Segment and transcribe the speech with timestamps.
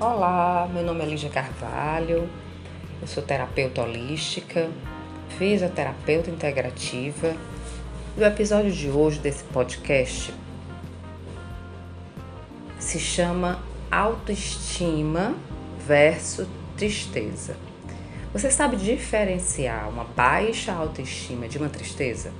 [0.00, 2.30] Olá, meu nome é Lígia Carvalho,
[3.02, 4.70] eu sou terapeuta holística,
[5.36, 7.34] fisioterapeuta integrativa
[8.16, 10.32] e o episódio de hoje desse podcast
[12.78, 13.60] se chama
[13.90, 15.34] Autoestima
[15.84, 17.56] versus Tristeza.
[18.32, 22.30] Você sabe diferenciar uma baixa autoestima de uma tristeza?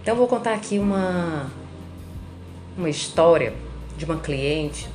[0.00, 1.50] Então, vou contar aqui uma,
[2.78, 3.52] uma história
[3.96, 4.88] de uma cliente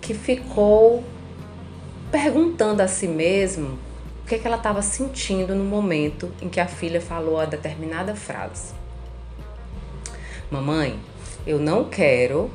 [0.00, 1.04] que ficou
[2.10, 3.70] perguntando a si mesma
[4.22, 7.44] o que, é que ela estava sentindo no momento em que a filha falou a
[7.44, 8.74] determinada frase.
[10.50, 10.98] Mamãe,
[11.46, 12.50] eu não quero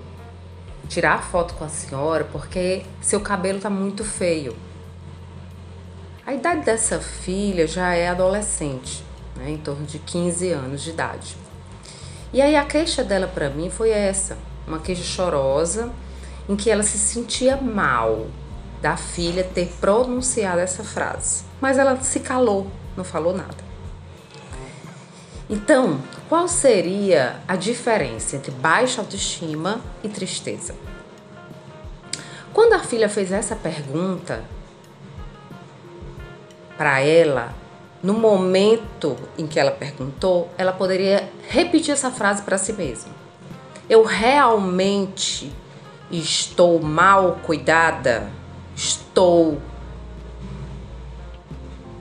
[0.88, 4.56] tirar foto com a senhora porque seu cabelo está muito feio.
[6.26, 9.04] A idade dessa filha já é adolescente,
[9.36, 11.38] né, em torno de 15 anos de idade.
[12.34, 15.92] E aí a queixa dela para mim foi essa, uma queixa chorosa,
[16.48, 18.28] em que ela se sentia mal
[18.82, 21.44] da filha ter pronunciado essa frase.
[21.60, 23.66] Mas ela se calou, não falou nada.
[25.50, 30.76] Então, qual seria a diferença entre baixa autoestima e tristeza?
[32.54, 34.44] Quando a filha fez essa pergunta
[36.78, 37.54] para ela,
[38.02, 43.25] no momento em que ela perguntou, ela poderia repetir essa frase para si mesma.
[43.90, 45.52] Eu realmente
[46.12, 48.30] estou mal cuidada?
[48.76, 49.62] Estou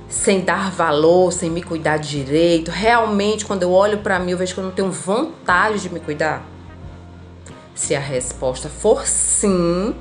[0.08, 2.70] sem dar valor, sem me cuidar direito?
[2.70, 6.00] Realmente, quando eu olho para mim, eu vejo que eu não tenho vontade de me
[6.00, 6.42] cuidar?
[7.74, 9.94] Se a resposta for sim,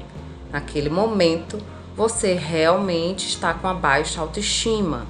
[0.51, 1.57] naquele momento,
[1.95, 5.05] você realmente está com a baixa autoestima.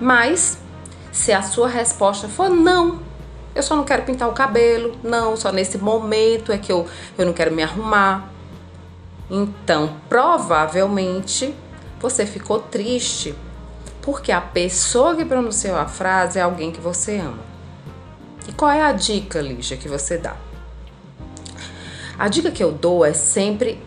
[0.00, 0.58] Mas
[1.12, 3.00] se a sua resposta for não,
[3.54, 7.24] eu só não quero pintar o cabelo, não, só nesse momento é que eu, eu
[7.24, 8.32] não quero me arrumar.
[9.30, 11.54] Então, provavelmente
[12.00, 13.34] você ficou triste
[14.02, 17.38] porque a pessoa que pronunciou a frase é alguém que você ama.
[18.46, 20.36] E qual é a dica, Lígia, que você dá?
[22.18, 23.80] A dica que eu dou é sempre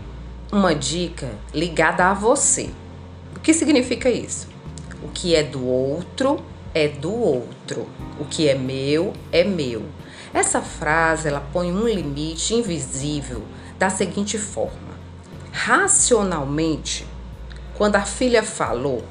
[0.52, 2.72] uma dica ligada a você.
[3.36, 4.48] O que significa isso?
[5.04, 6.44] O que é do outro
[6.84, 7.88] é do outro.
[8.20, 9.86] O que é meu é meu.
[10.34, 13.44] Essa frase ela põe um limite invisível
[13.78, 14.98] da seguinte forma:
[15.52, 17.06] racionalmente,
[17.76, 19.04] quando a filha falou,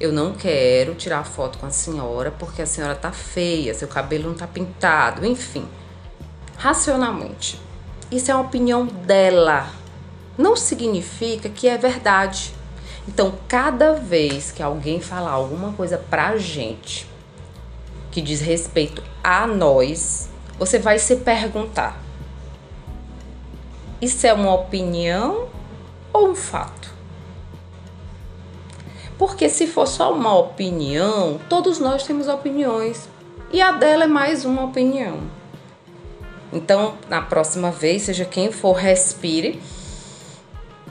[0.00, 4.28] eu não quero tirar foto com a senhora porque a senhora tá feia, seu cabelo
[4.28, 5.66] não tá pintado, enfim.
[6.56, 7.60] Racionalmente,
[8.10, 9.68] isso é uma opinião dela.
[10.36, 12.54] Não significa que é verdade.
[13.08, 17.08] Então, cada vez que alguém falar alguma coisa pra gente
[18.10, 21.98] que diz respeito a nós, você vai se perguntar:
[23.98, 25.48] isso é uma opinião
[26.12, 26.92] ou um fato?
[29.16, 33.08] Porque se for só uma opinião, todos nós temos opiniões
[33.50, 35.18] e a dela é mais uma opinião.
[36.52, 39.62] Então, na próxima vez, seja quem for, respire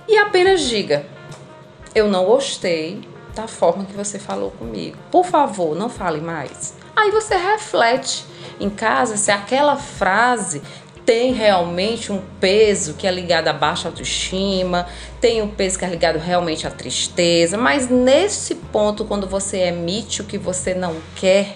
[0.07, 1.05] e apenas diga:
[1.97, 3.01] eu não gostei
[3.35, 4.97] da forma que você falou comigo.
[5.11, 6.75] Por favor, não fale mais.
[6.95, 8.25] Aí você reflete
[8.59, 10.61] em casa se aquela frase
[11.05, 14.87] tem realmente um peso que é ligado à baixa autoestima,
[15.21, 20.21] tem um peso que é ligado realmente à tristeza, mas nesse ponto, quando você emite
[20.21, 21.55] o que você não quer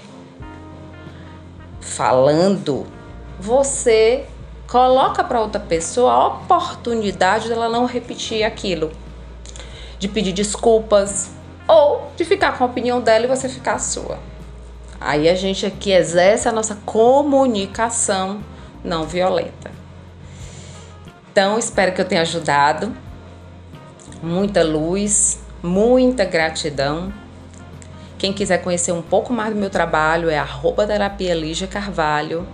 [1.82, 2.88] falando,
[3.38, 4.26] você
[4.68, 8.92] coloca para outra pessoa a oportunidade dela não repetir aquilo
[10.02, 11.30] de pedir desculpas
[11.68, 14.18] ou de ficar com a opinião dela e você ficar a sua.
[15.00, 18.44] Aí a gente aqui exerce a nossa comunicação
[18.84, 19.70] não violenta.
[21.32, 22.92] Então, espero que eu tenha ajudado.
[24.24, 27.14] Muita luz, muita gratidão.
[28.18, 32.48] Quem quiser conhecer um pouco mais do meu trabalho é arroba terapia Lígia Carvalho.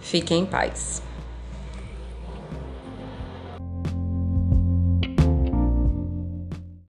[0.00, 1.00] Fiquem em paz.